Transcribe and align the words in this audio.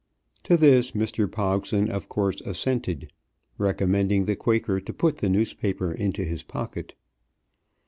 To 0.45 0.57
this 0.57 0.93
Mr. 0.93 1.27
Pogson 1.31 1.87
of 1.87 2.09
course 2.09 2.41
assented, 2.41 3.13
recommending 3.59 4.25
the 4.25 4.35
Quaker 4.35 4.79
to 4.81 4.93
put 4.93 5.17
the 5.17 5.29
newspaper 5.29 5.91
into 5.91 6.23
his 6.23 6.41
pocket. 6.41 6.95